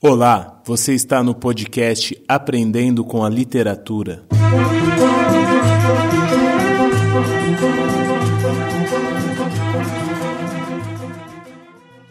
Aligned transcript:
Olá, 0.00 0.62
você 0.64 0.94
está 0.94 1.24
no 1.24 1.34
podcast 1.34 2.16
Aprendendo 2.28 3.04
com 3.04 3.24
a 3.24 3.28
Literatura. 3.28 4.24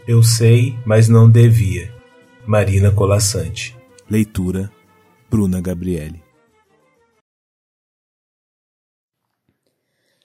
Eu 0.05 0.21
sei, 0.21 0.77
mas 0.85 1.07
não 1.07 1.31
devia. 1.31 1.89
Marina 2.45 2.91
Colassante. 2.91 3.73
Leitura 4.09 4.69
Bruna 5.29 5.61
Gabriele. 5.61 6.21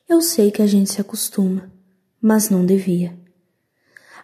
Eu 0.08 0.20
sei 0.20 0.50
que 0.50 0.62
a 0.62 0.66
gente 0.66 0.90
se 0.90 1.00
acostuma, 1.00 1.70
mas 2.20 2.50
não 2.50 2.66
devia. 2.66 3.21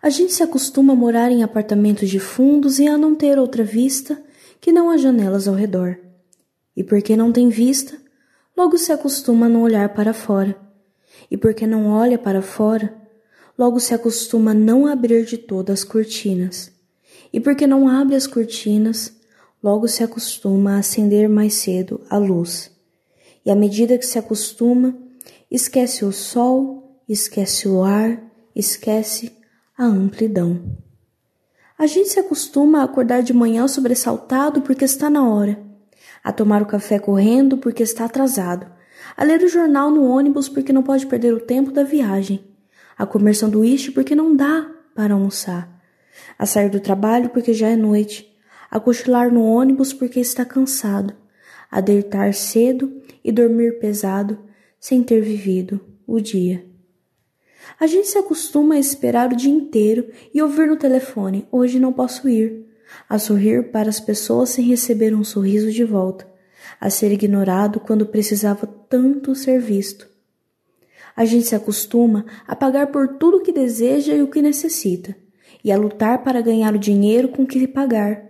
A 0.00 0.10
gente 0.10 0.32
se 0.32 0.42
acostuma 0.42 0.92
a 0.92 0.96
morar 0.96 1.30
em 1.32 1.42
apartamentos 1.42 2.08
de 2.08 2.20
fundos 2.20 2.78
e 2.78 2.86
a 2.86 2.96
não 2.96 3.16
ter 3.16 3.38
outra 3.38 3.64
vista 3.64 4.22
que 4.60 4.70
não 4.70 4.90
as 4.90 5.00
janelas 5.00 5.48
ao 5.48 5.54
redor. 5.54 5.98
E 6.76 6.84
porque 6.84 7.16
não 7.16 7.32
tem 7.32 7.48
vista, 7.48 8.00
logo 8.56 8.78
se 8.78 8.92
acostuma 8.92 9.46
a 9.46 9.48
não 9.48 9.62
olhar 9.62 9.88
para 9.94 10.12
fora. 10.12 10.56
E 11.28 11.36
porque 11.36 11.66
não 11.66 11.88
olha 11.88 12.16
para 12.16 12.40
fora, 12.40 12.94
logo 13.58 13.80
se 13.80 13.92
acostuma 13.92 14.52
a 14.52 14.54
não 14.54 14.86
abrir 14.86 15.24
de 15.24 15.36
todas 15.36 15.80
as 15.80 15.84
cortinas. 15.84 16.70
E 17.32 17.40
porque 17.40 17.66
não 17.66 17.88
abre 17.88 18.14
as 18.14 18.26
cortinas, 18.26 19.12
logo 19.60 19.88
se 19.88 20.04
acostuma 20.04 20.74
a 20.74 20.78
acender 20.78 21.28
mais 21.28 21.54
cedo 21.54 22.00
a 22.08 22.16
luz. 22.16 22.70
E 23.44 23.50
à 23.50 23.56
medida 23.56 23.98
que 23.98 24.06
se 24.06 24.18
acostuma, 24.18 24.96
esquece 25.50 26.04
o 26.04 26.12
sol, 26.12 27.02
esquece 27.08 27.68
o 27.68 27.82
ar, 27.82 28.22
esquece 28.54 29.32
a 29.78 29.84
amplidão. 29.84 30.60
A 31.78 31.86
gente 31.86 32.08
se 32.08 32.18
acostuma 32.18 32.80
a 32.80 32.82
acordar 32.82 33.22
de 33.22 33.32
manhã 33.32 33.68
sobressaltado 33.68 34.60
porque 34.60 34.84
está 34.84 35.08
na 35.08 35.24
hora, 35.24 35.56
a 36.24 36.32
tomar 36.32 36.60
o 36.60 36.66
café 36.66 36.98
correndo 36.98 37.56
porque 37.56 37.84
está 37.84 38.06
atrasado, 38.06 38.66
a 39.16 39.22
ler 39.22 39.40
o 39.40 39.48
jornal 39.48 39.88
no 39.88 40.02
ônibus 40.02 40.48
porque 40.48 40.72
não 40.72 40.82
pode 40.82 41.06
perder 41.06 41.32
o 41.32 41.38
tempo 41.38 41.70
da 41.70 41.84
viagem, 41.84 42.44
a 42.98 43.06
comer 43.06 43.34
sanduíche 43.34 43.92
porque 43.92 44.16
não 44.16 44.34
dá 44.34 44.68
para 44.96 45.14
almoçar, 45.14 45.80
a 46.36 46.44
sair 46.44 46.70
do 46.70 46.80
trabalho 46.80 47.28
porque 47.28 47.54
já 47.54 47.68
é 47.68 47.76
noite, 47.76 48.36
a 48.68 48.80
cochilar 48.80 49.32
no 49.32 49.44
ônibus 49.44 49.92
porque 49.92 50.18
está 50.18 50.44
cansado, 50.44 51.14
a 51.70 51.80
deitar 51.80 52.34
cedo 52.34 53.00
e 53.22 53.30
dormir 53.30 53.78
pesado 53.78 54.40
sem 54.80 55.04
ter 55.04 55.20
vivido 55.20 55.80
o 56.04 56.20
dia. 56.20 56.66
A 57.78 57.86
gente 57.86 58.08
se 58.08 58.18
acostuma 58.18 58.74
a 58.74 58.78
esperar 58.78 59.32
o 59.32 59.36
dia 59.36 59.52
inteiro 59.52 60.08
e 60.32 60.40
ouvir 60.40 60.66
no 60.68 60.76
telefone: 60.76 61.46
hoje 61.50 61.78
não 61.78 61.92
posso 61.92 62.28
ir. 62.28 62.66
A 63.08 63.18
sorrir 63.18 63.70
para 63.70 63.88
as 63.88 64.00
pessoas 64.00 64.50
sem 64.50 64.64
receber 64.64 65.14
um 65.14 65.24
sorriso 65.24 65.70
de 65.70 65.84
volta. 65.84 66.26
A 66.80 66.88
ser 66.88 67.12
ignorado 67.12 67.80
quando 67.80 68.06
precisava 68.06 68.66
tanto 68.66 69.34
ser 69.34 69.60
visto. 69.60 70.08
A 71.14 71.24
gente 71.24 71.46
se 71.46 71.54
acostuma 71.54 72.24
a 72.46 72.54
pagar 72.54 72.88
por 72.88 73.16
tudo 73.18 73.38
o 73.38 73.40
que 73.40 73.52
deseja 73.52 74.14
e 74.14 74.22
o 74.22 74.28
que 74.28 74.40
necessita, 74.40 75.16
e 75.64 75.72
a 75.72 75.76
lutar 75.76 76.22
para 76.22 76.40
ganhar 76.40 76.74
o 76.74 76.78
dinheiro 76.78 77.28
com 77.28 77.44
que 77.44 77.66
pagar, 77.66 78.22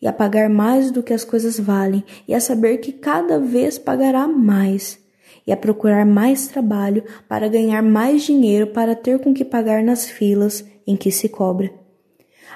e 0.00 0.06
a 0.06 0.12
pagar 0.12 0.50
mais 0.50 0.90
do 0.90 1.02
que 1.02 1.14
as 1.14 1.24
coisas 1.24 1.58
valem, 1.58 2.04
e 2.28 2.34
a 2.34 2.40
saber 2.40 2.78
que 2.78 2.92
cada 2.92 3.40
vez 3.40 3.78
pagará 3.78 4.28
mais 4.28 5.02
e 5.46 5.52
a 5.52 5.56
procurar 5.56 6.04
mais 6.04 6.46
trabalho 6.48 7.04
para 7.28 7.48
ganhar 7.48 7.82
mais 7.82 8.22
dinheiro 8.22 8.68
para 8.68 8.94
ter 8.94 9.18
com 9.18 9.34
que 9.34 9.44
pagar 9.44 9.82
nas 9.82 10.08
filas 10.08 10.64
em 10.86 10.96
que 10.96 11.10
se 11.10 11.28
cobra. 11.28 11.84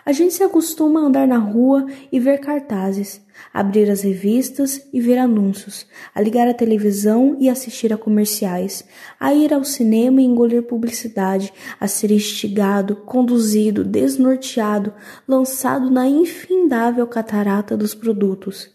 A 0.05 0.12
gente 0.12 0.33
se 0.33 0.42
acostuma 0.42 1.00
a 1.00 1.03
andar 1.05 1.28
na 1.28 1.36
rua 1.36 1.86
e 2.11 2.19
ver 2.19 2.39
cartazes, 2.39 3.20
abrir 3.53 3.91
as 3.91 4.00
revistas 4.00 4.89
e 4.91 5.03
ver 5.03 5.19
anúncios, 5.19 5.86
a 6.14 6.20
ligar 6.22 6.48
a 6.48 6.55
televisão 6.55 7.36
e 7.39 7.48
assistir 7.48 7.92
a 7.92 7.98
comerciais, 7.98 8.84
a 9.20 9.34
ir 9.34 9.52
ao 9.52 9.64
cinema 9.64 10.23
e 10.23 10.24
engolir 10.24 10.63
publicidade, 10.63 11.52
a 11.79 11.86
ser 11.86 12.11
instigado, 12.11 12.96
conduzido, 12.96 13.84
desnorteado, 13.84 14.95
lançado 15.27 15.90
na 15.90 16.08
infindável 16.08 17.07
catarata 17.07 17.77
dos 17.77 17.95
produtos. 17.95 18.73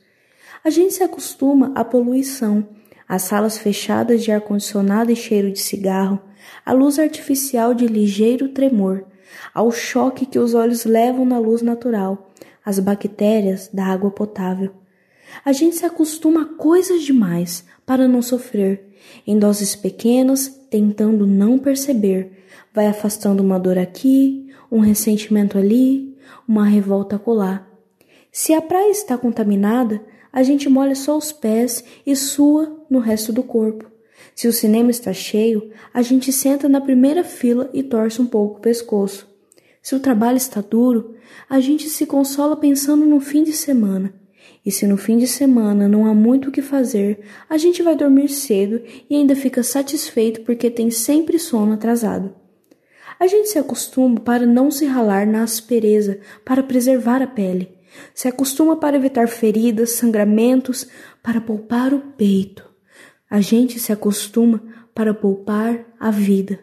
A 0.64 0.70
gente 0.70 0.94
se 0.94 1.04
acostuma 1.04 1.72
à 1.74 1.84
poluição, 1.84 2.68
as 3.08 3.24
salas 3.24 3.58
fechadas 3.58 4.24
de 4.24 4.32
ar-condicionado 4.32 5.12
e 5.12 5.16
cheiro 5.16 5.52
de 5.52 5.60
cigarro, 5.60 6.20
a 6.66 6.72
luz 6.72 7.00
artificial 7.00 7.74
de 7.74 7.88
ligeiro 7.88 8.50
tremor, 8.50 9.06
ao 9.54 9.72
choque 9.72 10.26
que 10.26 10.40
os 10.40 10.54
olhos 10.54 10.86
levam 10.86 11.26
na 11.26 11.40
luz 11.40 11.62
natural, 11.62 12.32
as 12.66 12.80
bactérias 12.80 13.70
da 13.74 13.86
água 13.86 14.12
potável. 14.12 14.72
A 15.44 15.52
gente 15.52 15.76
se 15.76 15.86
acostuma 15.86 16.44
a 16.44 16.46
coisas 16.46 17.02
demais 17.04 17.66
para 17.86 18.08
não 18.08 18.22
sofrer, 18.22 18.90
em 19.28 19.38
doses 19.38 19.76
pequenas, 19.76 20.48
tentando 20.70 21.26
não 21.28 21.58
perceber, 21.58 22.46
vai 22.74 22.88
afastando 22.88 23.44
uma 23.44 23.60
dor 23.60 23.78
aqui, 23.78 24.48
um 24.72 24.80
ressentimento 24.80 25.58
ali, 25.58 26.18
uma 26.48 26.66
revolta 26.66 27.20
colar. 27.20 27.73
Se 28.36 28.52
a 28.52 28.60
praia 28.64 28.90
está 28.90 29.16
contaminada, 29.16 30.02
a 30.32 30.42
gente 30.42 30.68
molha 30.68 30.96
só 30.96 31.16
os 31.16 31.32
pés 31.32 31.84
e 32.04 32.16
sua 32.16 32.84
no 32.90 32.98
resto 32.98 33.32
do 33.32 33.44
corpo. 33.44 33.86
Se 34.34 34.48
o 34.48 34.52
cinema 34.52 34.90
está 34.90 35.14
cheio, 35.14 35.70
a 35.94 36.02
gente 36.02 36.32
senta 36.32 36.68
na 36.68 36.82
primeira 36.82 37.24
fila 37.24 37.70
e 37.72 37.84
torce 37.84 38.20
um 38.20 38.26
pouco 38.26 38.58
o 38.58 38.60
pescoço. 38.60 39.32
Se 39.84 39.94
o 39.94 40.00
trabalho 40.00 40.38
está 40.38 40.62
duro, 40.62 41.14
a 41.48 41.60
gente 41.60 41.88
se 41.88 42.08
consola 42.08 42.56
pensando 42.58 43.06
no 43.06 43.20
fim 43.20 43.44
de 43.44 43.54
semana. 43.54 44.12
E 44.66 44.72
se 44.72 44.88
no 44.88 44.98
fim 44.98 45.20
de 45.20 45.28
semana 45.28 45.88
não 45.88 46.08
há 46.08 46.14
muito 46.16 46.50
o 46.50 46.52
que 46.52 46.64
fazer, 46.64 47.20
a 47.48 47.56
gente 47.56 47.84
vai 47.84 47.96
dormir 47.96 48.30
cedo 48.30 48.82
e 49.08 49.16
ainda 49.16 49.36
fica 49.36 49.62
satisfeito 49.62 50.42
porque 50.42 50.72
tem 50.72 50.90
sempre 50.90 51.38
sono 51.38 51.74
atrasado. 51.74 52.34
A 53.20 53.28
gente 53.28 53.50
se 53.50 53.60
acostuma 53.60 54.20
para 54.20 54.44
não 54.48 54.72
se 54.72 54.86
ralar 54.86 55.28
na 55.28 55.44
aspereza, 55.44 56.20
para 56.44 56.64
preservar 56.64 57.22
a 57.22 57.28
pele. 57.28 57.83
Se 58.14 58.28
acostuma 58.28 58.78
para 58.78 58.98
evitar 58.98 59.28
feridas, 59.28 59.92
sangramentos, 59.92 60.88
para 61.22 61.42
poupar 61.42 61.94
o 61.94 62.00
peito. 62.00 62.70
A 63.30 63.42
gente 63.42 63.80
se 63.80 63.92
acostuma 63.92 64.62
para 64.94 65.14
poupar 65.14 65.86
a 66.00 66.12
vida, 66.12 66.60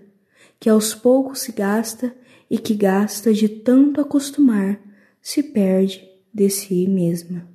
que 0.58 0.70
aos 0.70 0.94
poucos 0.94 1.40
se 1.40 1.52
gasta 1.52 2.14
e 2.48 2.58
que 2.58 2.74
gasta 2.74 3.32
de 3.32 3.48
tanto 3.48 4.00
acostumar, 4.00 4.80
se 5.20 5.42
perde 5.42 6.08
de 6.32 6.48
si 6.48 6.86
mesma. 6.86 7.49